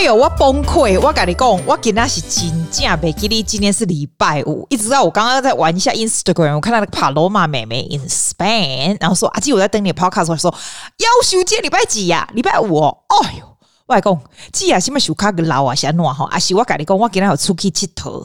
[0.00, 0.98] 哎呦，我崩溃！
[0.98, 10.50] 我跟你讲，我今天是真正没记得今天是礼拜五，一直到我刚刚在玩一下 Instagram，我看到那个帕罗马妹妹 in Spain，然后说阿基我在等你的 podcast，我说
[10.96, 12.26] 要休假礼拜几呀？
[12.32, 12.96] 礼拜五哦。
[13.08, 13.49] 哎呦！
[13.90, 14.16] 外公，
[14.52, 18.24] 既然什么时卡个老啊，想暖哈，阿是我跟你讲，我今天有出去佚佗，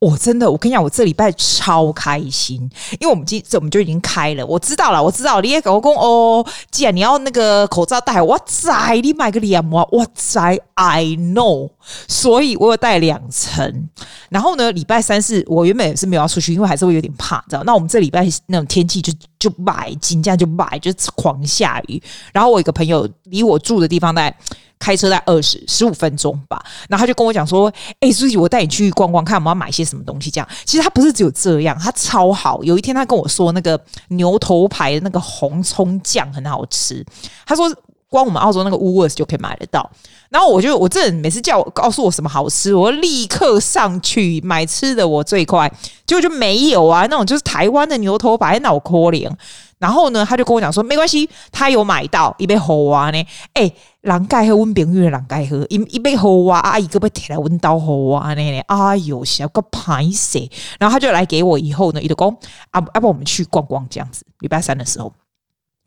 [0.00, 2.60] 我真的，我跟你讲，我这礼拜超开心，
[3.00, 11.70] 因为我们今这我们就已经开了，我知道了，我知道，你也跟我讲哦，既然你要那个口罩戴，我在你买个脸膜，我在，I know，
[12.06, 13.88] 所以我有戴两层，
[14.28, 17.62] 然后呢，礼拜三是我原本也是没有要出去，因为还是会有点怕，知道？
[17.64, 22.02] 那我们这礼拜那种天气就就买，今天就买，就狂下雨，
[22.34, 24.36] 然后我一个朋友离我住的地方在。
[24.78, 27.68] 开车在二十十五分钟吧，然后他就跟我讲说
[28.00, 32.62] ：“哎、欸，书记，我带你去逛逛，看我们要买些什么东西。”这样，其实他不是只有这样，他超好。
[32.62, 37.04] 有一天他跟我说，那个牛头牌的那个红葱酱很好吃。
[37.46, 37.68] 他说，
[38.08, 39.90] 光我们澳洲那个 Woolworths 就可以买得到。
[40.30, 45.70] 然后我就我这人每次叫我告诉我什么好吃，我立刻上去买吃的，我最快。
[46.06, 49.30] 结果就没有啊，那种就是台湾的牛头牌，脑壳灵。
[49.78, 53.26] 然后呢，他就跟我讲说，没关系，他有买到一杯好啊呢。
[53.54, 58.60] 哎，人家喝温冰玉的人家喝一一杯好啊，阿姨个被提来温刀好啊呢。
[58.66, 60.50] 哎呦，小个螃蟹。
[60.78, 62.28] 然后他就来给我以后呢，伊就讲
[62.70, 64.24] 啊，要不我们去逛逛这样子。
[64.40, 65.12] 礼拜三的时候，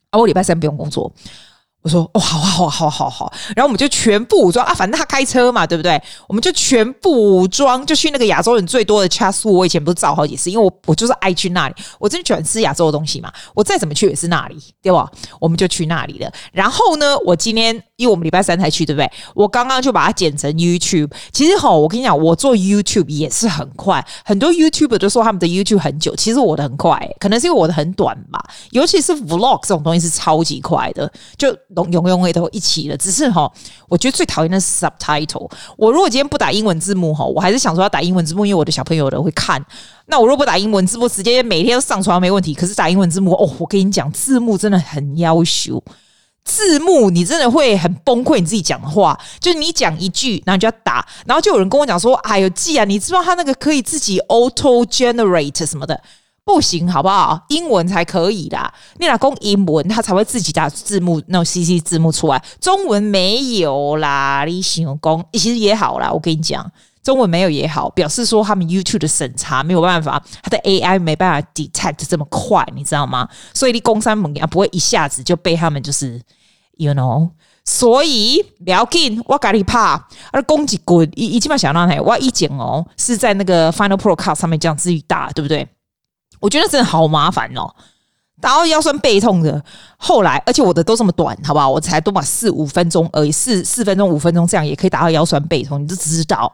[0.09, 1.11] 啊，我礼拜三不用工作。
[1.81, 5.99] 我说哦，好好好好好，然后我们就全副武装啊，反正他开车嘛，对不对？
[6.27, 9.49] 我们就全副武装，就去那个亚洲人最多的恰斯。
[9.49, 13.33] 我以前不是找好几次，因为我我就是爱去那里，我真喜欢吃亚洲的东西嘛。
[13.55, 15.09] 我再怎么去也是那里，对吧？
[15.39, 16.31] 我们就去那里了。
[16.51, 19.09] 然后呢，我今天因为我们礼拜三才去，对不对？
[19.35, 21.11] 我刚刚就把它剪成 YouTube。
[21.31, 28.43] 其实哈，我跟你讲，我做 YouTube 也是很快，很多 YouTuber 都说他们的 YouTube 很久，其实我的很快，可能是因为我的很短吧。
[28.71, 31.55] 尤其是 Vlog 这种东西是超级快的，就。
[31.75, 33.49] 永永永远都一起了，只是哈，
[33.87, 35.49] 我觉得最讨厌的是 subtitle。
[35.77, 39.63] 我如果今天不打英文字幕哈，我还是想说要打英文字幕，因为我的小朋友的会看。
[40.07, 42.53] 那我如果不打英文字幕，直接每天都上传没问题。
[42.53, 45.81] 可是打英文字幕哦，我跟你讲，字幕真的很要求。
[46.53, 56.01] 字幕你真的会很崩溃，你自己讲的话，就是你讲一句，然后你就要打，然后就有人跟我讲说：“哎呦，记啊，你知道他那个可以自己 auto generate 什么的。”
[56.43, 57.45] 不行，好不好？
[57.49, 58.73] 英文才可以啦。
[58.97, 62.43] 你老公英文，他才会自己打字幕，那种 CC 字幕出来。
[62.59, 66.11] 中文没有啦，你形容公其实也好啦。
[66.11, 66.69] 我跟你讲，
[67.03, 73.29] 中文没有也好，表示说他们 YouTube 的审查没有办法，他的 AI 没办法 detect 这么快，你知道吗？
[73.53, 76.19] 所以你攻三猛啊不会一下子就被他们就是
[76.83, 77.29] you know。
[77.63, 85.67] 所以不要紧，我咖喱怕，而攻击滚一一基本想让他我一剪哦，是在那个 Final Pro Cut 上面这样自己打，对不对？
[86.39, 87.71] 我觉得真的好麻烦哦，
[88.41, 89.63] 打到腰酸背痛的。
[89.95, 91.69] 后来，而且我的都这么短，好不好？
[91.69, 96.51] 我才多把四五分钟而已，四四分钟五分钟这样也可以打到腰酸背痛，你就知道。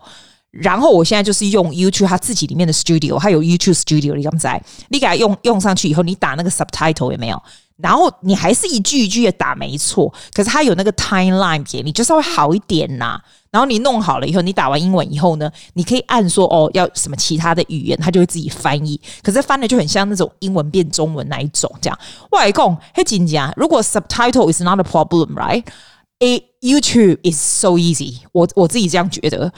[0.51, 7.41] 然后我现在就是用 YouTube 它自己里面的 Studio，它有 YouTube Studio 你刚才，你给它用用上去以后，你打那个 Subtitle 有没有？
[7.77, 10.11] 然后你还是一句一句的打，没错。
[10.33, 13.21] 可是它有那个 Timeline 给你，就稍微好一点呐、
[13.51, 18.99] 然后你弄好了以后，你打完英文以后呢，你可以按说哦，要什么其他的语言，它就会自己翻译。
[19.21, 21.99] 可是翻的就很像那种英文变中文那一种这样。
[22.31, 28.21] 外公，嘿，真的，如果 subtitle is not a problem，right？A YouTube is so easy。
[28.31, 29.53] 我我自己这样觉得。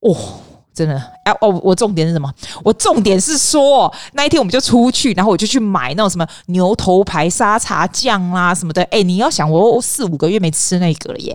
[0.00, 0.16] 哦，
[0.74, 0.96] 真的。
[1.24, 2.32] 哎哦，我重点是什么？
[2.64, 8.82] 我重点是说那一天我们就出去，然后我就去买那种什么牛头牌沙茶酱啦什么的。
[8.84, 11.32] 哎，你要想我四五个月没吃那个了耶。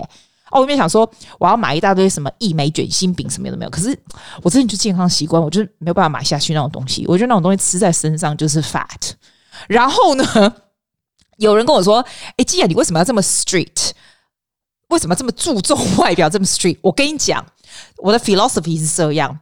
[0.51, 1.09] 哦，我原本想说
[1.40, 3.97] 我要买一大堆什么一美卷心饼什么都没有，可是
[4.41, 7.06] 我真的就健康习惯，我就没有办法买下去那种东西。
[7.07, 9.12] 我觉得那种东西吃在身上就是 fat。
[9.67, 10.56] 然后呢，
[11.38, 12.06] 有人跟我说
[12.38, 13.91] ：“哎，既然你为什么要这么 street？
[14.90, 17.44] 为什么这么注重外表这么 street？” 我跟你讲，
[17.97, 19.38] 我的 philosophy 是这样。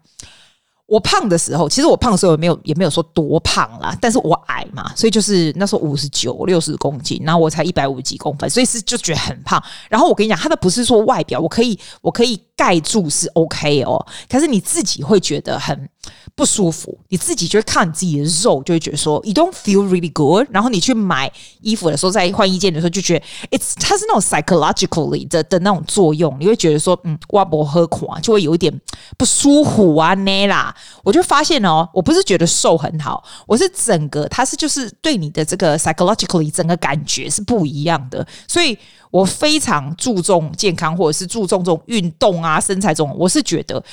[0.94, 9.62] 我胖的时候，其实我胖的时候也没有也没有说多胖啦，但是我矮嘛，所以就是那时候五十九六十公斤，然后我才一百五十几公分，所以是就觉得很胖。
[9.90, 15.90] 然后我跟你讲，他的不是说外表，我可以我可以盖住是 OK 哦，可是你自己会觉得很
[16.36, 20.48] 不舒服，你自己就会看你自己的肉，就会觉得说 you don't feel really good。
[20.52, 21.32] 然后你去买
[21.62, 23.26] 衣服的时候，在换衣间的时候，就觉得
[23.58, 28.72] it's 它是那种 psychologically 的的那种作用，你会觉得说嗯，哇不喝垮，就会有一点
[29.18, 30.76] 不舒服啊那啦。
[31.04, 38.78] 我就发现哦，我不是觉得瘦很好，我是整个它是就是对你的这个 psychologically 整个感觉是不一样的，所以
[39.12, 43.84] 我非常注重健康，或者是注重这种运动啊身材这种，我是觉得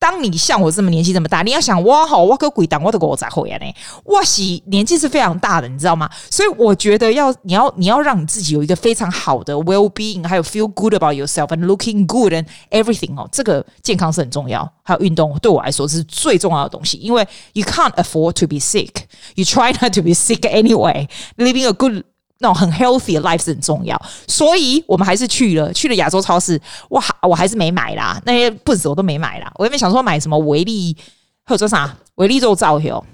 [0.00, 3.74] 当你像我这么年纪这么大，你要想哇好，我个鬼当我的狗咋会呀呢？
[4.06, 6.10] 哇西年纪是非常大的，你知道吗？
[6.30, 18.32] 所以我觉得要你要你要让你自己有一个非常好的 well being，还有 feel good about yourself and looking good and everything 哦，这个健康是很重要，还有运动对我来说是最重要的东西，因为 you can't afford
[18.32, 22.04] to be sick，you try not to be sick anyway，living a good
[22.42, 29.52] 那种很 healthy 的 life 是很重要，所以我们还是去了，去了亚洲超市，哇，我还是没买啦，那些不止我都没买啦。
[29.56, 30.96] 我原本想说买什么维力，
[31.44, 33.04] 或者说啥维力肉燥哟，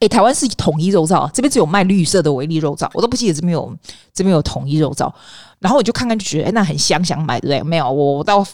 [0.00, 3.76] 诶，台湾是统一肉燥，这边只有卖绿色的维力肉燥，我都不记得这边有
[4.14, 5.12] 这边有统一肉燥，
[5.58, 7.62] 然后我就看看就觉得，诶，那很香，想买对不对？
[7.62, 8.46] 没有，我到。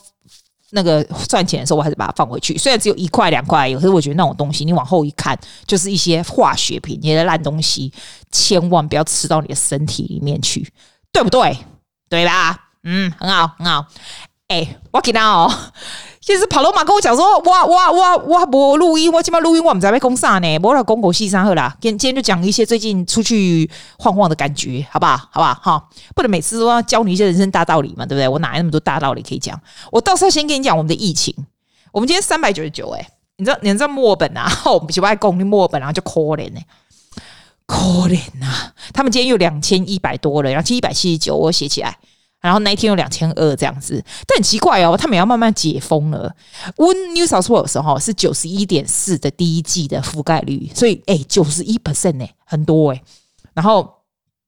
[0.74, 2.56] 那个赚钱的时候，我还是把它放回去。
[2.56, 7.92] 虽然只有一块两块，有时候我觉得那种东西，你往后一看，就是一些化学品，一些烂东西，
[8.30, 10.66] 千万不要吃到你的身体里面去，
[11.12, 11.56] 对不对？
[12.08, 12.70] 对吧？
[12.84, 13.86] 嗯，很好，很好。
[14.48, 15.52] 哎，我给他哦。
[16.24, 20.58] 其实跑龙马跟我讲说，哇哇哇哇，我录音，我今晚录音，我们在被攻啥呢？
[20.62, 21.76] 我老公狗戏上好啦。
[21.80, 25.16] 今今天就讲一些最近出去晃晃的感觉，好不好？
[25.16, 25.54] 好不好？
[25.54, 28.28] 哈，不能每次都要教你一些人生大道理嘛，对不对？
[28.28, 29.60] 我哪有那么多大道理可以讲？
[29.90, 31.34] 我到时候先跟你讲我们的疫情。
[31.90, 33.04] 我们今天三百九十九，哎，
[33.38, 33.58] 你知道？
[33.60, 34.48] 你知道墨尔本啊？
[34.72, 36.60] 我们就爱攻墨尔本，然后就可怜呢，
[37.66, 37.76] 可
[38.08, 38.70] 怜呐！
[38.94, 41.98] 他们今天有两千一百多了，两千一百七十九，我写起来。
[42.42, 46.34] 然后那一天有两千二这样子，但很奇怪哦，他们要慢慢解封了。
[46.76, 53.00] 温 New South Wales 的时候是九十一点四的第一季的覆盖率，所以哎，九十一 percent 呢，很多哎。
[53.54, 53.88] 然后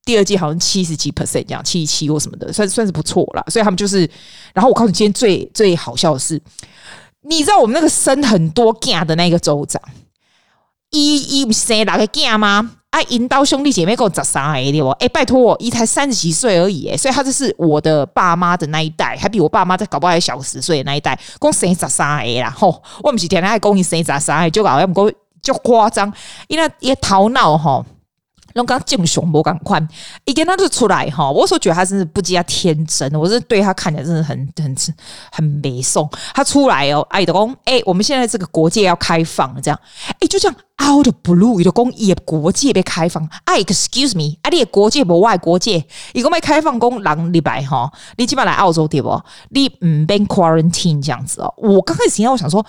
[0.04, 3.44] 第二季好像七十几 percent 这样，七十七或什么的，算算是不错了。
[3.48, 4.10] 所以他们就是，
[4.52, 6.42] 然后我告诉你，今天最最好笑的是，
[7.22, 9.80] 你知道我们那个生很多囝的那个州长，
[10.90, 12.72] 一一生哪个囝吗？
[12.94, 14.88] 啊，引导兄弟姐妹共十三个对不？
[14.90, 22.80] 哎，拜托我，一才三十几岁而已，哎，所以他就是我的爸妈的那一代，还比我爸妈在搞不好还小十岁的那一代，共生十三个啦，吼！
[23.02, 25.12] 我毋是天天爱讲伊生十三个，就搞要毋过
[25.42, 26.12] 就夸张，
[26.46, 27.84] 伊那伊头脑吼。
[28.54, 29.80] 龙刚敬雄我赶快
[30.24, 34.74] 一跟他就出来哈，我说觉得他真是不加天真，我是对他看起来真的很很
[35.30, 36.08] 很没送。
[36.32, 39.80] 他出来哦，哎，的公哎，我们现在这个国界要开放了，这样
[40.20, 43.28] 哎，就这样 out of blue，的公也国界被开放。
[43.44, 49.20] 哎，excuse me，啊，你的国界不外国界，一个没开放公狼礼拜哈，你起码来澳洲对不？
[49.50, 51.52] 你唔变 quarantine 这样子哦。
[51.56, 52.64] 我刚开始听到我想说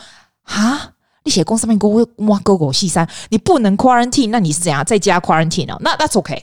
[0.45, 0.94] 啊。
[1.25, 5.77] 你写公上面给我哇狗狗细三，你不能 quarantine，那你是怎样在家 quarantine 哦？
[5.81, 6.41] 那 that's okay。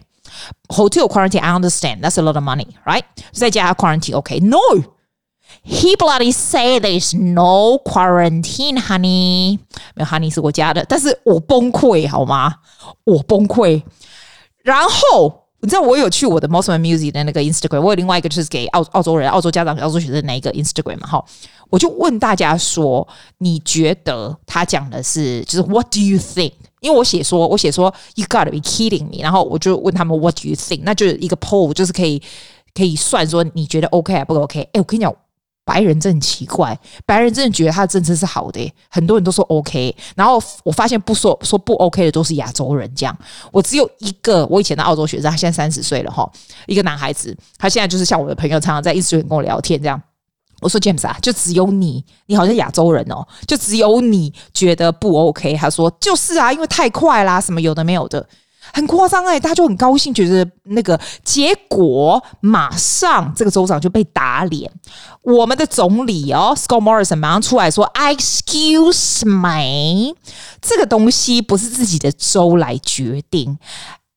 [0.69, 3.05] Hotel quarantine I understand that's a lot of money, right？
[3.33, 4.41] 在家 quarantine okay。
[4.43, 9.61] No，he bloody say there is no quarantine, honey。
[9.95, 12.57] 没有，honey 是我家的，但是我崩溃好吗？
[13.05, 13.83] 我崩溃。
[14.65, 21.25] 然后你知道我有去我的 Mosman Music 的那个 Instagram，我有另外一个就是给澳澳洲人、澳洲家长、澳洲学生的那一个 Instagram 嘛，哈。
[21.71, 23.07] 我就问大家说，
[23.39, 26.53] 你觉得他讲的是就是 What do you think？
[26.81, 29.23] 因为我写说，我写说 You gotta be kidding me。
[29.23, 30.81] 然后我就问他们 What do you think？
[30.83, 32.21] 那就是一个 poll，就是可以
[32.75, 34.61] 可以算说你觉得 OK 还不 OK？
[34.73, 35.15] 哎，我跟你讲，
[35.65, 36.77] 白人真的很奇怪，
[37.07, 39.95] 白人真的觉得他的政策是好的，很多人都说 OK。
[40.17, 43.17] 然后我发现不说说不 OK 的都是亚洲人，这样。
[43.51, 46.29] 我只有一个，我以前的澳洲学生，他现在三十岁了哈，
[46.67, 50.01] 一个男孩子，他现在就是像我的朋友，常常在 Instagram 跟我聊天这样。
[50.61, 55.55] 我说 James 啊，就只有你，你好像亚洲人哦，就只有你觉得不 OK。
[55.55, 58.25] 他说就是啊，因为太快啦，什么有的没有的，
[58.73, 64.71] 很夸张哎，大家就很高兴，觉得那个结果马上这个州长就被打脸。
[65.23, 70.15] 我们的总理哦，Scott Morrison 马上出来说，Excuse me，
[70.61, 73.59] 这个东西不是自己的州来决定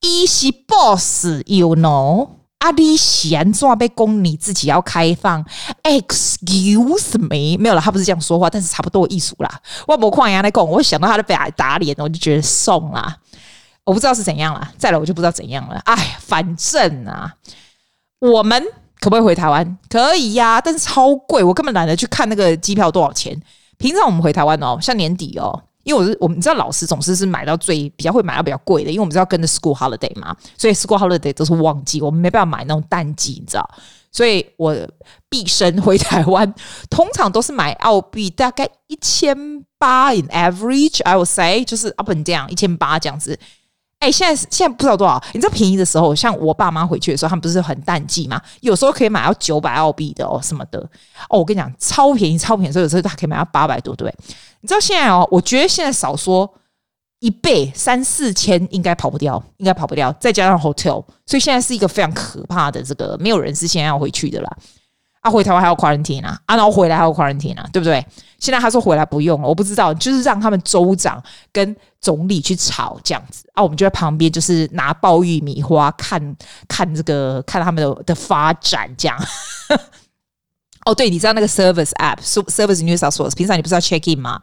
[0.02, 2.30] ，He is boss，you know。
[2.60, 5.46] 阿里贤抓被攻，你自己要开放
[5.84, 9.62] ？Excuse me，没有了，他不是这样说话，但是差不多意思啦。
[9.86, 13.18] 我不旷牙来讲，我想到他的被打脸，我就觉得送啦。
[13.86, 15.80] 我不知道是怎样了，再来我就不知道怎样了。
[15.86, 17.34] 哎，反正啊，
[18.20, 18.62] 我们
[19.00, 19.78] 可不可以回台湾？
[19.90, 23.40] 可以呀、啊，但是超贵，我根本懒得去看那个机票多少钱。
[23.78, 25.64] 平常我们回台湾哦，像年底哦。
[25.84, 33.70] 因为我是我们知道老师总是是买到最比较会买到比较贵的，因为我们知道跟着 school holiday 嘛，所以 school holiday 都是旺季，我们没办法买那种淡季，你知道，
[34.12, 34.76] 所以我
[35.30, 36.52] 毕生回台湾
[36.90, 39.38] 通常都是买澳币，大概一千
[39.78, 43.40] 八 in average，I would say 就是 up and down 一千八这样子。
[44.06, 48.40] 哎，现在现在不知道多少，你知道便宜的时候，像我爸妈回去的时候，他们不是很淡季吗？
[48.62, 50.80] 有时候可以买到九百澳币的哦，什么的
[51.28, 54.14] 哦，我跟你讲，超便宜，超便宜，所以有时候他可以买到八百多，对。
[54.62, 56.48] 你知道现在哦，我觉得现在少说
[57.20, 64.58] 一倍三四千应该跑不掉，应该跑不掉，再加上 hotel，所以现在是一个非常可怕的这个，没有人是现在要回去的啦。
[65.26, 68.06] 啊，回台湾还要 quarantine 啊，啊，然后回来还要 quarantine 啊，对不对？
[68.38, 71.20] 现在他说回来不用了，我不知道，就是让他们州长
[71.52, 76.36] 跟总理去吵这样子啊，我们就在旁边就是拿爆玉米花看
[76.68, 79.18] 看这个看他们的的发展这样。
[80.86, 84.40] 哦，对，你知道那个 Service App，Service New South Wales，平常你不是要 check in 吗？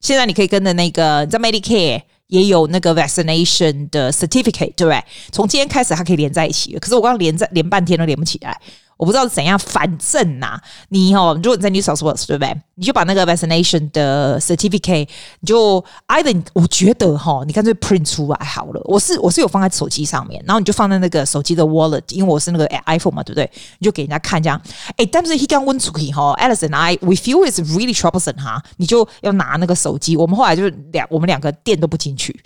[0.00, 5.02] 现在你可以跟着那个在 Medicare 也有那个 vaccination 的 certificate，对不对？
[5.30, 8.60] 从今天开始它可以连在一起，可是我刚连在连半天都连不起来。
[9.02, 12.56] 我不知道怎样，反正呐、啊，你哦，如果你在 New South Wales 对不对？
[12.76, 15.08] 你就把那个 vaccination 的 certificate，
[15.40, 18.80] 你就 either 我觉得哈，你干脆 print 出来好了。
[18.84, 23.50] 我是我是有放在手机上面，然后你就放在那个手机的 wallet，因为我是那个 iPhone 嘛，对不对？
[23.80, 24.60] 你就给人家看这样。
[24.96, 30.16] 哎，但是 he 刚问出去哈，Alison I we feel it's really troublesome 哈，你就要拿那个手机。
[30.16, 32.40] 我们后来就两，我们两个电都不进去。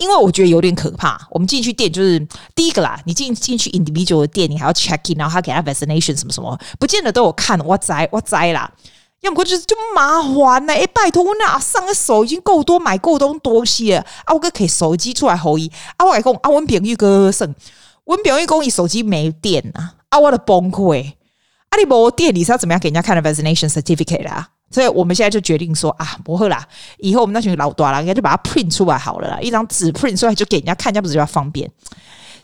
[0.00, 1.28] 因为我觉得有点可怕。
[1.30, 2.18] 我们进去店就是
[2.54, 7.60] 第一个啦，你进进去 individual 的店，你还要 check in，然后他给他 vaccination 什么什么，不见得都有看。
[7.60, 8.72] 我栽我栽啦，
[9.20, 10.72] 要么就是就麻烦呢。
[10.72, 17.46] 哎，拜托我那上个手已经够多，买够多东西了啊，我哥可以手机出来后一啊，我来讲啊，我朋友哥说，
[18.04, 21.12] 我朋友讲你手机没电啊，啊，我的崩溃
[21.80, 24.48] 啊，你没电你是要怎么样给人家看的 vaccination certificate 啊？
[24.70, 26.64] 所以我们现在就决定说啊，不会啦，
[26.98, 31.70] 以后我们那群老大了，应该就把它 print 出来好了啦，一张纸 print 出来就给人家看，这样不是比较方便？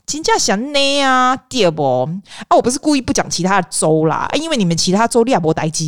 [0.07, 2.09] 真正想呢啊，第二波
[2.49, 5.85] 啊，我不是故意不讲其他的州啦，因为你们其他州你也没代志，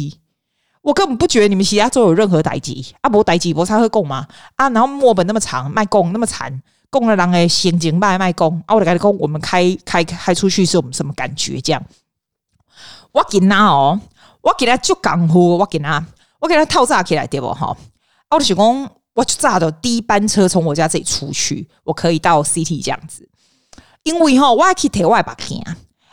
[0.83, 4.26] 我根本不觉得你们其他州有任何代志啊，没代志不才会讲嘛
[4.57, 11.61] 啊，然后墨本那么长，卖供那么惨，供了人诶，心情卖卖供啊，我来讲，我们开开开出去是我们什么感觉？
[11.61, 11.83] 这样，
[13.12, 14.00] 我给他哦，
[14.41, 16.05] 我给他就刚好，我给他。
[16.41, 17.77] 我给他套炸起来对不哈？
[18.31, 23.29] 我就想讲，我就炸的第一班车从我家这里出去，我可以到 CT 这样子。
[24.05, 25.61] 因为吼，我还可以贴外把片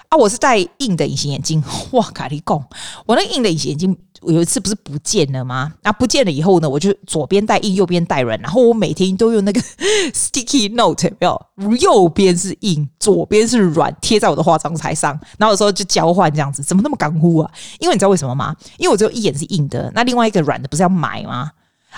[0.10, 0.18] 啊。
[0.18, 1.64] 我是戴硬的隐形眼镜。
[1.92, 2.64] 哇，卡利贡，
[3.06, 5.74] 我那硬的隐形眼镜有一次不是不见了吗？
[5.84, 8.40] 啊，不见了以后呢，我就左边戴硬，右边戴软。
[8.40, 9.62] 然后我每天都用那个
[10.14, 15.20] Sticky Note，没有，右边是硬，左边是软，贴在我的化妆台上。
[15.38, 17.52] 然后有时候就交换这样子，怎么那么港呼啊？
[17.80, 18.56] 因为你知道为什么吗？
[18.78, 21.52] 因为我只有一眼是硬的，那另外一个软的不是要买吗？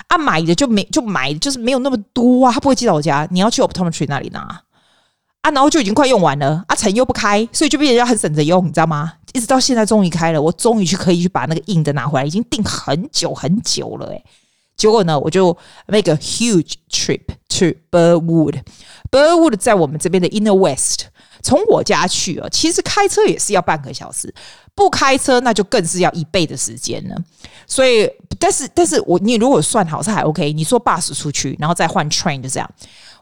[0.08, 4.62] 啊，买的就没就买，就是没有那么多啊，他不会寄到我家，你要去 Optometry 那里拿。
[5.42, 9.12] 啊，然后就已经快用完了，啊，城又不开，所以就变成要很省着用，你知道吗？
[9.32, 14.24] 一直到现在终于开了，我终于去可以去把那个硬的拿回来，已经订很久很久了，诶，
[14.76, 21.06] 结果呢，我就 make a huge trip to Burwood，Burwood 在我们这边的 Inner West，
[21.42, 24.34] 从我家去啊，其实开车也是要半个小时，
[24.74, 27.16] 不开车那就更是要一倍的时间了。
[27.66, 32.68] 所以，但是，但是我你如果算好是还 OK，你坐 bus 出去，然后再换 train 就这样。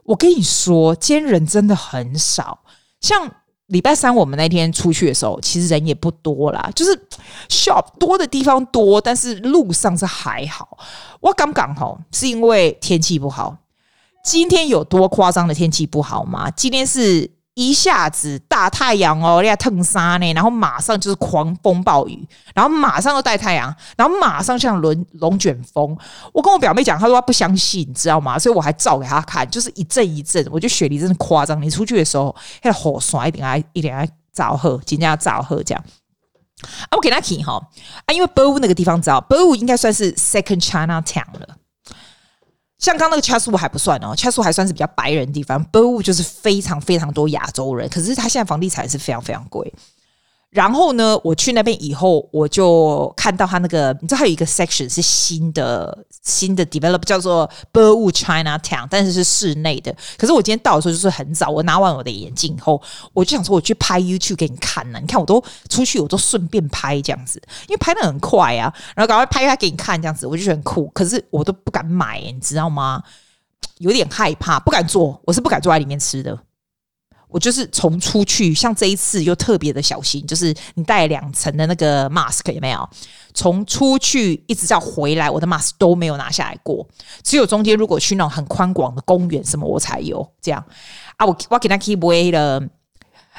[0.07, 2.61] 我跟你说，今天人真的很少。
[3.01, 3.31] 像
[3.67, 7.09] 礼拜三我们那天出去的时候，其实人也不多啦，就是
[7.49, 10.79] shop 多的地方多，但是路上是还好。
[11.21, 13.57] 我刚刚吼是因为天气不好。
[14.25, 16.51] 今天有多夸张的天气不好吗？
[16.51, 17.36] 今天是。
[17.57, 25.97] 一下子大太阳哦，你要腾沙呢，然后马上就是狂风暴雨，然后马上又带太阳，然后马上像轮龙卷风。
[26.35, 28.39] 我跟我表妹讲，她说她不相信，你知道吗？
[28.39, 30.47] 所以我还照给她看，就是一阵一阵。
[30.53, 35.83] 我觉得雪梨真的夸张，你出去的时候，那火刷一点啊，一点啊，燥喝，今天要燥喝这样。
[36.91, 37.55] 啊，我给她听哈
[38.05, 41.57] 啊，因为 b o 那个地方知道 b o 应该算是 Second Chinatown 了。
[42.79, 49.73] 像刚那个 Chasew 还不算哦，Chasew 还算是比较白人的地方，Burwood 就是非常非常多亚洲人，可是他现在房地产是非常非常贵。
[50.51, 59.95] 然后呢，我去那边以后，我就看到他那个，你知道，还有一个 section 是新的新的 develop，叫做 Burwood Chinatown，但是是室内的。
[60.19, 64.99] 可是我今天到的时候就是很早，我拿完我的眼镜以后，我就想说我去拍 YouTube 给你看呢。
[65.01, 70.87] 你看我都出去，我都顺便拍这样子，因为拍得很快啊，然后赶快拍一拍给你看这样子，我就觉得很酷。
[70.89, 73.03] 可是我都不敢买，你知道吗？
[73.79, 76.37] 有点害怕，不敢坐，我是不敢坐在里面吃的。
[77.37, 82.89] 我就是从出去，像这一次又特别的小心，就是你戴两层的那个 mask 有没有？
[83.35, 86.89] 从出去一直到回来，我的 mask 都没有拿下来过，
[87.23, 90.65] 只有中间如果去那种很宽广的公园什么，我才有这样
[91.19, 91.27] 啊。
[91.27, 92.59] 我我给他 keep away 了，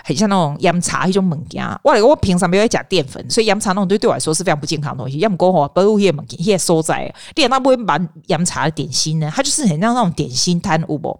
[0.04, 1.68] 很像那种饮茶一种物件。
[1.84, 5.18] 我我平常没有加淀粉，所以饮茶那种对对我来说是非常不健康的东西。
[5.18, 7.12] 要么过后不会物件，也收在。
[7.34, 9.34] 店那不会把饮茶的点心呢？
[9.36, 11.20] 它就是很像那种点心摊，有无？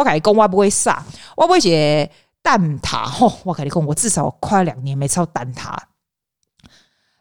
[0.00, 1.04] 我跟你讲，我不会杀，
[1.36, 2.10] 我不会写
[2.42, 3.30] 蛋挞吼。
[3.44, 5.76] 我跟你讲，我至少快两年没吃到蛋挞。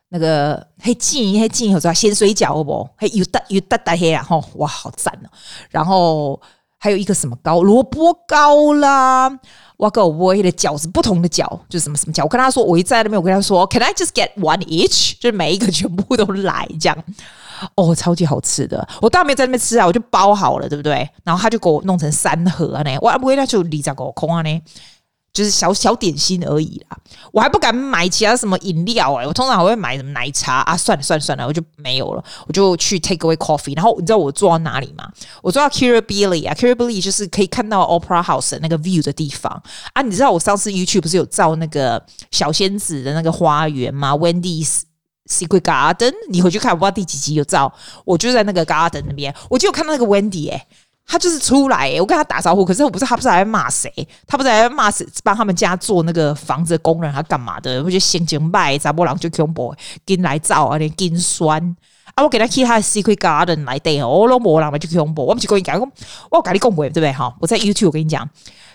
[0.07, 2.89] 那个还煎还煎，有啥咸水饺不？
[2.95, 5.29] 还有蛋有蛋蛋黑啊吼，哇，好赞哦！
[5.69, 6.41] 然后
[6.77, 9.29] 还有一个什么糕，萝卜糕啦，
[9.75, 12.23] 我跟我的饺子不同的饺，就是什么什么饺。
[12.23, 15.15] 我跟他说，我一在那边，我跟他说，Can I just get one each？
[15.19, 17.03] 就是每一个全部都来这样。
[17.75, 21.09] 哦，超级好吃的，我当然没在那边吃啊，我就包好了，对不对？
[21.23, 24.61] 然后他就给我弄成三盒呢，我不会那就离家给我空啊呢。
[25.31, 26.97] 就是小小点心而已啦，
[27.31, 33.75] 我还不敢买其他什么饮料哎、我通常还会买什么奶茶啊，算了算了算了，我就没有了，我就去 take away coffee。
[33.75, 35.07] 然后你知道我坐到哪里吗？
[35.43, 39.61] 我坐到 Kirribilli 啊，Kirribilli 就是可以看到 Opera House 那个 view 的地方
[39.93, 40.01] 啊。
[40.01, 44.81] 你知道我上次 YouTube 不是有照那个小仙子的那个花园吗？Wendy's
[45.29, 47.71] Secret Garden，你回去看，我不知道第几集有照，
[48.03, 50.67] 我就在那个 garden 那边，我就有看到那个 Wendy 哎、欸。
[51.11, 53.91] 他就是出来、欸，我跟他打招呼，可是我不知道他不是还在骂谁，
[54.27, 57.83] 他不是还在骂谁，帮他们家做那个房子的工人，他干嘛的？
[57.83, 59.73] 我就心情坏，查某人就恐怖，
[60.05, 61.75] 跟来照啊，点金酸
[62.13, 62.23] 啊！
[62.23, 65.79] 我给他去他的 secret garden 来对，我拢无人嘛就恐怖，我不是跟你讲，
[66.29, 67.11] 我跟你讲过对不对？
[67.11, 68.29] 哈，我在 YouTube 我跟你讲，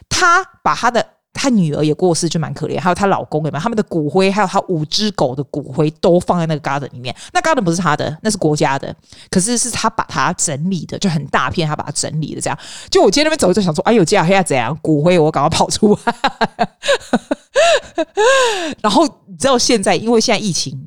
[0.09, 1.14] 他把他的。
[1.35, 2.81] 他女儿也过世，就蛮可怜。
[2.81, 3.63] 还有她老公，有没有？
[3.63, 7.15] 他们的骨灰，还有他五只狗的骨灰，都放在那个 garden 里面。
[7.33, 8.95] 那 garden 不是他的，那是国家的。
[9.29, 12.59] 可是是他把它整理的，就很大片，他把它整理的这样。
[12.89, 14.79] 就我今天那边走，就想说，哎呦，这样黑要怎样？
[14.81, 16.15] 骨灰我赶快跑出来。
[18.81, 20.81] 然后你知道现在，因为现在疫情，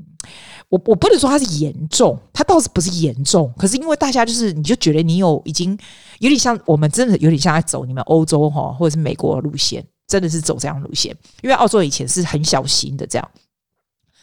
[0.70, 3.54] 我我不能说它是严重，它倒是不是严重。
[3.58, 5.78] 可是因为大家就是，你就觉得你有已经
[6.20, 9.86] 有点像我们真的有点像在走你们欧洲哈，或者是美国的路线。
[10.08, 13.32] 真的是走这样路线，因为澳洲以前是很小心的这样，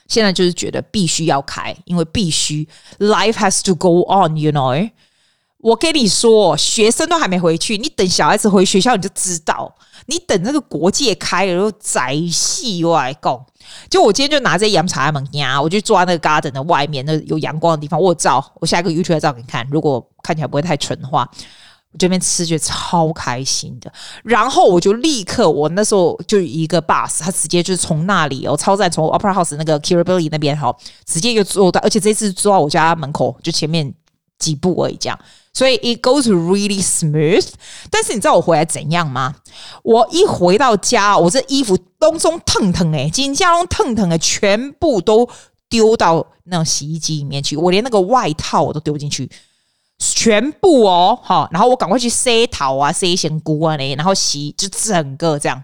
[0.08, 2.66] 现在就是觉得必须要开，因为必须
[2.98, 4.90] life has to go on，you know。
[5.58, 9.74] 我跟你说，学生都还没回去，你等小孩子回学校你就知道，
[10.04, 13.42] 你等那个国界开了，又宅戏外供。
[13.88, 21.26] 就我今天就拿这阳茶门呀，我就坐在那个 garden 的外面，那有阳光的地方，我照，我下一个 YouTube 照给你看，如果看起来不会太蠢的话。
[21.98, 23.92] 这边吃觉超开心的，
[24.24, 30.74] 然后我就立刻，我那时候就一个 bus，他直接就是从那里哦，超赞，从 Opera House 那个 Kirribilli 那边哈，
[31.06, 33.94] 直接就坐到，而且这次坐到我家门口，就前面
[34.38, 35.18] 几步而已，这样，
[35.52, 37.46] 所以 it goes really smooth。
[37.90, 39.36] 但是你知道我回来怎样吗？
[39.84, 45.28] 我一回到家，我这衣服东中腾腾诶，紧张中腾腾诶，全部都
[45.68, 49.30] 丢到那种洗衣机里面去，我连那个外套我都丢进去。
[50.12, 55.62] 全部哦，好，然后我赶快去塞桃啊，塞香菇啊嘞，然后洗就整个这样，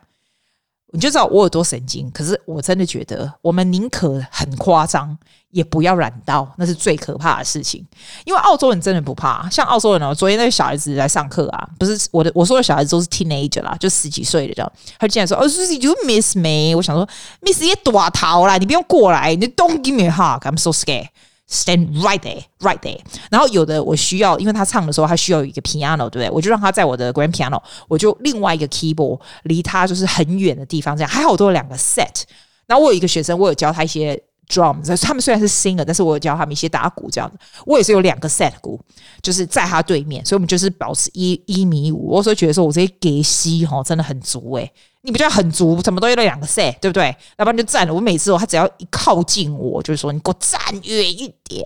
[0.92, 2.10] 你就知道我有多神经。
[2.10, 5.16] 可是我真的觉得，我们宁可很夸张，
[5.50, 7.84] 也不要染到，那是最可怕的事情。
[8.24, 17.08] 因为澳洲人真的不怕，像澳洲人哦，昨天那个小孩子来上课啊，不是我的，我说的小孩子都是 teenager 啦，就十几岁的这样，他竟然说：“哦，是 you miss me？” 我想说
[17.40, 21.08] ：“miss 也大头啦，你不用过来，你 don't give me 哈，I'm so scared。”
[21.52, 23.00] Stand right there, right there。
[23.28, 26.30] 然后有的我需要，因为他唱的时候他需要有一个 piano，对不对？
[26.30, 32.22] 我就让他在我的 grand piano，我就另外一个 keyboard 离他就是很远的地方，这样还好我都有两个 set。
[32.66, 34.16] 然后我有一个学生，我有教他一些
[34.50, 37.38] drums，他们虽然是 singer，但是我有教他们一些打鼓这样子。
[37.64, 38.80] 我也是有两个 set 鼓，
[39.22, 42.08] 就是在他对面，所以我们就是保持一一米五。
[42.08, 47.14] 我所以觉得说我这些给息哈真的很足诶、你不就很足，什么都有两个 set，对不对？
[47.38, 47.94] 要不然就站了。
[47.94, 51.64] 我每次哦，他只要一靠近我，就是说你给我站远一点，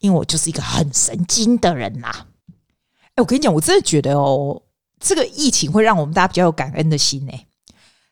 [0.00, 2.08] 因为我就是一个很神经的人呐。
[3.14, 4.62] 哎，我跟你讲，我真的觉得哦，
[5.00, 7.46] 这个疫情会让我们大家比较有感恩的心诶。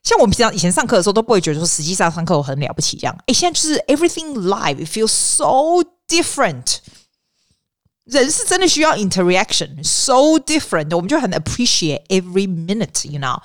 [0.07, 3.19] 像我们平常以前上课的时候都不会觉得说，实际上上课我很了不起这样。
[3.27, 6.77] 哎，现在就是 everything live, it feels so different。
[8.05, 13.37] 人是真的需要 interaction，so different，我们就很 appreciate every minute，you know。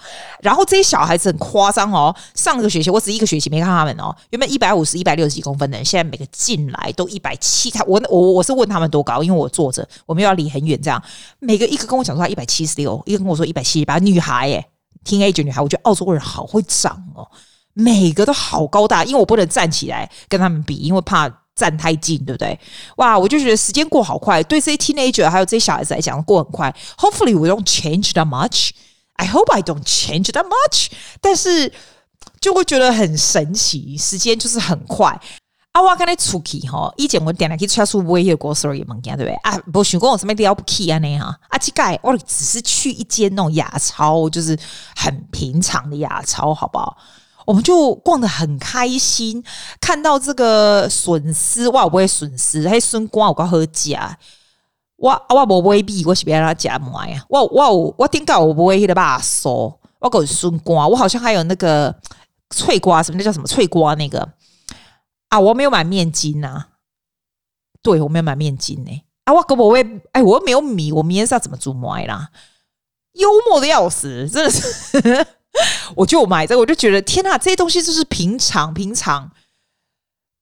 [0.43, 7.71] 然后这些小孩子很夸张哦，上个学期我只一个学期没看他们哦，原本一百五十、一百六十几公分的人，现在每个进来都一百七。
[7.71, 11.01] 他我我我是问他们多高，因为我坐着，我们要离很远，这样
[11.39, 13.97] 每个一个跟我讲说他一百七十六，一个跟我说一百七十八。
[13.97, 14.63] 女孩耶
[15.05, 17.27] teenager 女孩，我觉得澳洲人好会长哦，
[17.73, 21.31] 每个都好高大，因为我不能站起来跟他们比，因为怕。
[21.53, 22.57] 站太近，对不对？
[22.95, 26.73] 哇，我就觉得时间过好快，对这些 teenager 还有这些小孩子来讲，过很快。
[26.97, 28.69] Hopefully we don't change that much.
[29.17, 30.87] I hope I don't change that much.
[31.19, 31.71] 但是
[32.39, 35.19] 就会觉得很神奇，时间就是很快。
[35.71, 39.33] 啊，我跟你出去吼，以前我点来去超市买迄个 grocery 物件，对不对？
[39.35, 40.97] 啊，不想讲我什么了不起啊？
[40.99, 44.57] 那哈，啊，这个我只是去一间那种亚超，就是
[44.97, 46.97] 很平常的亚超，好不好？
[47.45, 49.41] 我们就逛得很开心，
[49.79, 54.17] 看到这个笋丝，我不会笋丝，还笋瓜我刚喝假，
[54.97, 61.95] 我我不会比我是别人家买呀，我我我点解我不会那个把手，我搞笋瓜，我好像还有那个
[62.49, 64.27] 脆瓜，什么那叫什么脆瓜那个
[65.31, 66.67] 啊，我没有买面筋呐、
[67.81, 72.29] 对我没有买面筋呢、啊，我搞不会，哎，我又没有米，我明天是要怎么煮麦啦？
[73.13, 75.27] 幽默的要死，真的是。
[75.95, 79.31] 我就买这个，我就觉得天哪，这些东西就是平常平常，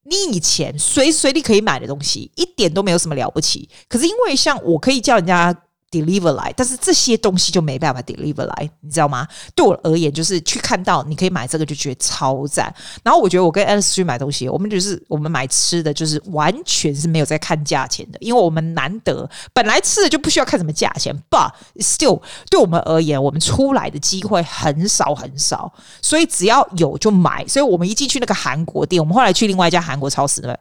[0.03, 3.69] 你以前随时随地可以买的东西，一点都没有什么了不起。
[3.87, 5.63] 可是因为像我可以叫人家。
[5.91, 9.27] Deliver 来，但是这些东西就没办法 deliver 来，你知道吗？
[9.55, 12.73] 对我而言，就是去看到你可以买这个，就觉得超赞。
[13.03, 25.71] 然后我觉得我跟 Alice 去买东西，我们就是我们买吃的，就是完全是没有在看价钱的，因为我们难得本来吃的就不需要看什么价钱，but still 对我们而言，我们出来的机会很少很少，
[26.01, 27.45] 所以只要有就买。
[27.47, 30.59] 所以我们一进去那个韩国店，我们后来去另外一家韩国超市的。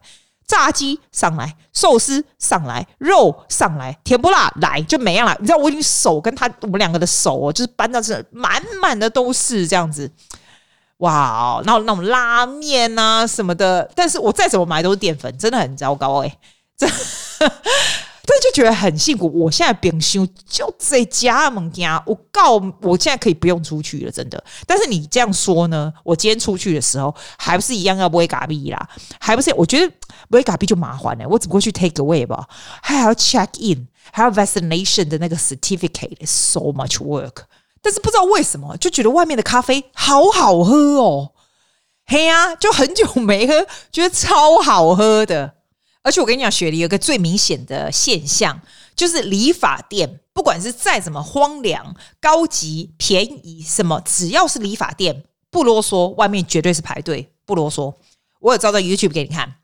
[0.49, 5.37] 炸鸡上来，寿司上来，肉上来，甜不辣来就没样了。
[5.39, 10.11] 你知道我已经手跟他我们两个的手哦，就是搬到这满满的都是这样子，
[10.97, 11.61] 哇！
[11.63, 16.39] 然后那种拉面啊什么的，但是我再怎么买都是淀粉，真的很糟糕哎、欸，
[16.75, 16.87] 这。
[18.29, 19.27] 所以就觉得很幸福。
[19.33, 24.43] 我现在冰箱就在家门家，我告我现在可以不用出去了，真的。
[24.67, 25.91] 但是你这样说呢？
[26.03, 28.87] 我今天出去的时候还不是一样要买咖啡啦？
[29.19, 29.51] 还不是？
[29.55, 29.91] 我觉得
[30.27, 31.27] 买咖啡就麻烦了。
[31.27, 32.47] 我只不过去 take away 吧，
[32.83, 37.45] 还要 check in，还要 vaccination 的那个 certificate，so much work。
[37.81, 41.31] 但是不知道为什么，就觉得外面的咖啡好好喝哦。
[42.05, 45.55] 嘿呀、啊，就很久没喝，觉得超好喝的。
[46.09, 48.59] 而且我跟你讲，雪梨有个最明显的现象，
[48.95, 57.93] 就是理发店，不管是再怎么荒凉、高级、便宜，什么只要是理发店，不啰嗦，外面绝对是排队，不啰嗦。
[58.39, 59.57] 我有照在 YouTube 给你看。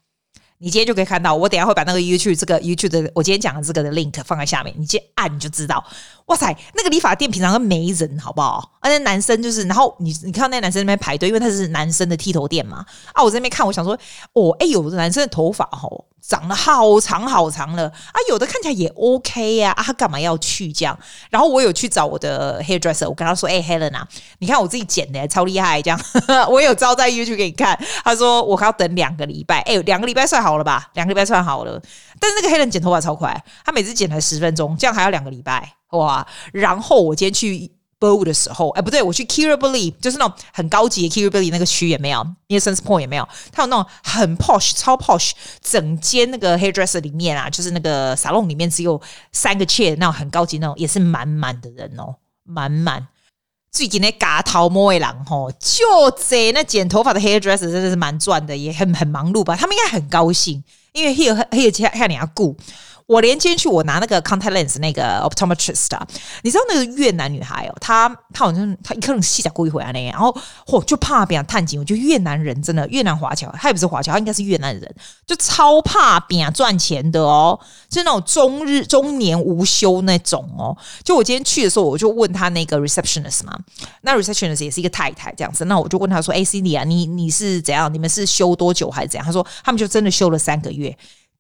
[0.60, 5.84] 你今天就可以看到，我等下会把那个 YouTube 这个 YouTube 的我今天讲的这个的 link 放在下面，你直接按你就知道。
[6.28, 8.78] 哇塞，那个理发店平常都没人，好不好？
[8.82, 12.86] 而且男生就是，然后你你看到那男生那边排队，因为他是男生的剃头店嘛。
[13.14, 14.00] 啊，我在那边看，我想说，
[14.34, 16.06] 哦，哎，有的男生的头发吼。
[16.28, 20.98] 长得好长好长了啊，有的看起来也 OK 呀啊，他干嘛要去这样？
[21.30, 24.08] 然后我有去找我的 hairdresser，我跟他说：“哎，Helen 啊，
[24.40, 26.00] 你看我自己剪的超厉害，这样
[26.50, 30.90] 我有招在 YouTube 给你看。”他说：“我还要等两个礼拜，哎，两个礼拜算好了吧？
[30.94, 31.80] 两个礼拜算好了。
[32.20, 36.26] 但是那个 Helen 剪头发超快，他每次剪才十分钟，这样还要两个礼拜哇！
[36.52, 37.75] 然后我今天去。
[38.24, 45.32] 的时候，哎，不对，我去 Kirribilli，就是那种很高级的 Kirribilli 那个区也没有，Nelson's Point 也没有，它有那种很 posh、超 posh，
[45.62, 53.08] 整间那个 hairdresser 里面啊，就是那个 salon 里面只有三个 chair，那种很高级那种，也是满满的人哦，满满。
[53.72, 55.84] 最近那嘎头摸一郎吼，就
[56.28, 59.56] 这那剪头发的 hairdresser 真的是蛮赚的，也很很忙碌吧？
[59.56, 62.56] 他们应该很高兴，因为 here here 看你要顾。
[63.08, 66.08] 我连今天去，我拿那个 contact lens 那个 optometrist 啊，
[66.42, 71.80] 你知道那个越南女孩哦，她她好像她一颗细甲故意回来那，然后嚯就怕别人探紧。
[71.80, 74.96] 我觉得越南人真的越南华侨，他也不是华侨，他应该是越南人，
[75.28, 80.76] 就超怕别人赚钱的哦，就那种终日终年无休那种哦。
[81.04, 83.56] 就我今天去的时候，我就问他那个 receptionist 嘛，
[84.02, 87.94] 那 receptionist 也是一个太太这样子，那我就问他说：“哎，Cindy 啊，你你是怎样？
[87.94, 90.98] 你们是休多久还是怎样？”他说：“他们就真的休了三个月。”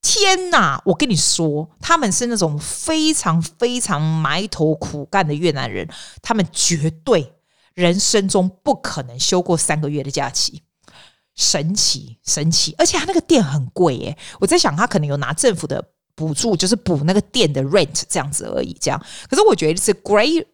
[0.08, 0.80] 天哪！
[0.86, 5.89] 我跟你说，他们是那种非常非常埋头苦干的越南人，
[6.22, 7.34] 他们绝对
[7.74, 10.62] 人生中不可能休过三个月的假期，
[11.34, 12.76] 神奇神奇！
[12.78, 18.78] 而且他那个店很贵耶，我在想他可能有拿政府的补助，就是补那个店的 rent 这样子而已。
[18.80, 20.46] 这样，可是我觉得是 great。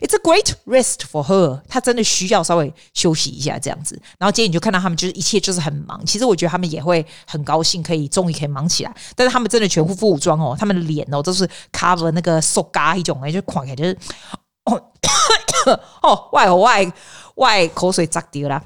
[0.00, 1.60] It's a great rest for her。
[1.68, 4.00] 她真的需要稍微休息一下这样子。
[4.18, 6.04] 然后今天你就看到他们就是一切就是很忙。
[6.06, 8.94] 其实我觉得他们也会很高兴，可以终于可以忙起来。
[9.14, 13.96] 但是他们真的全副武装哦，他们的脸哦都是 cover 那个塑胶一种哎，就看起来就是
[14.64, 14.82] 哦
[16.02, 16.92] 哦外外
[17.36, 18.62] 外口水砸掉了。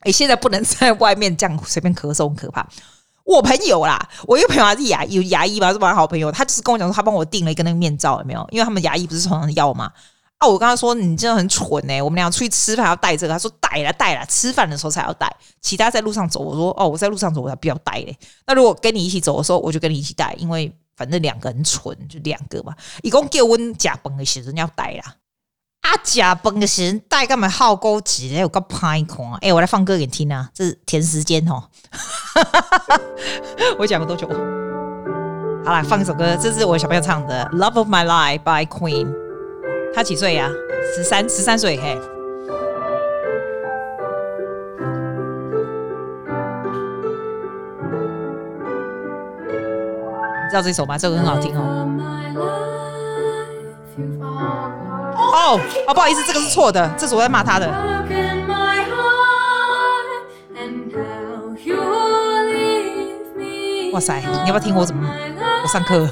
[0.00, 2.66] 哎，现在不能在外面这样随便咳嗽，很可怕。
[3.24, 6.32] 我朋友啦，我一个朋友他是牙有牙医吧，是我好朋友。
[6.32, 8.44] 他就是跟我讲说，他帮我订了一个那个面罩，有没有？
[8.50, 9.92] 因为他们牙医不是常常要嘛。
[10.40, 10.48] 啊！
[10.48, 18.18] 我跟他说，你真的很蠢哎、我们俩出去吃饭要带这个，他说带了带了，吃饭的时候才要带，其他在路上走，我说哦，我在路上走我才不要带嘞。
[18.46, 22.74] 那如果跟你一起走的时候，我就跟你一起带，因为反正两个人蠢，就两个嘛。
[23.02, 25.16] 一共给我假崩的时候要带啦。
[25.82, 28.42] 啊，假崩的时候带干嘛好高级嘞？
[28.42, 29.52] 我够拍狂哎！
[29.52, 31.62] 我来放歌给你听啊，这是填时间哦。
[33.78, 34.26] 我讲了多久？
[35.66, 39.29] 好啦，放一首歌，这是我小朋友唱的《Love of My Life》by Queen。
[39.94, 40.50] 他几岁呀？
[40.94, 41.98] 十三，十三岁嘿。
[50.42, 50.98] 你知道这首吗？
[50.98, 51.86] 这个很好听哦。
[55.32, 57.68] 哦哦，不好意思，这个是错的，这是我在骂他的。
[63.92, 65.08] 哇塞，你要不要听我怎么？
[65.62, 66.08] 我上课。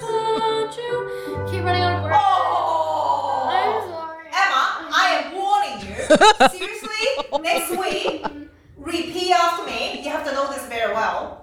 [6.51, 7.07] Seriously,
[7.41, 8.25] next week,
[8.77, 10.01] repeat after me.
[10.03, 11.41] You have to know this very well.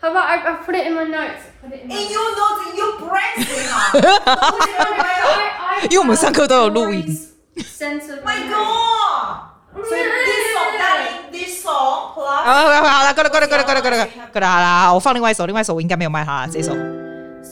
[0.00, 1.42] How about I, I put it in my notes?
[1.60, 2.12] Put it in my In notes.
[2.12, 3.34] your notes, you brain
[3.70, 3.90] ah.
[4.98, 7.04] I, I 因为我们上课都有录音。
[7.56, 9.48] Sense of My God!
[9.74, 16.72] So this song, that this song 好 plus 了，好了，好了，够了，够了，够了，够了，够了，够了，好了，我放另外一首，另外一首我应该没有卖它啦，这首。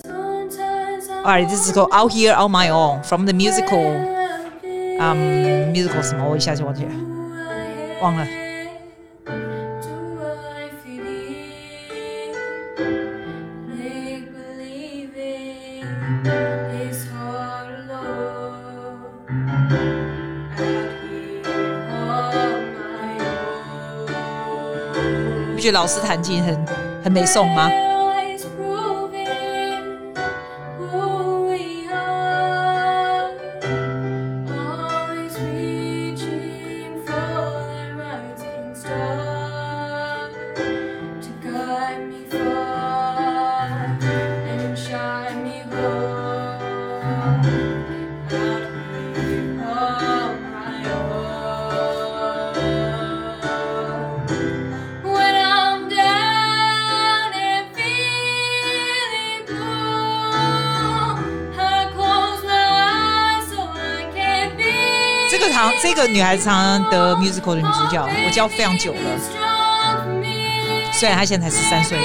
[0.02, 3.82] Sometimes I Alright, this is called Out Here on My Own from the musical.
[5.01, 6.29] Um, musical 什么？
[6.29, 6.91] 我一下就忘记了，
[8.03, 8.23] 忘了。
[25.47, 26.65] 你不觉得老师弹琴很
[27.05, 27.71] 很没送吗？
[65.93, 68.99] 这个女孩子常常得 musical 的女主角，我教非常久了.
[70.93, 71.97] 虽然她现在才十三岁。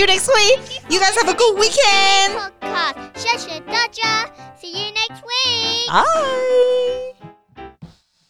[0.00, 0.80] you next week.
[0.88, 2.52] You guys have a good weekend.
[4.58, 5.88] See you next week.
[5.88, 6.46] Bye.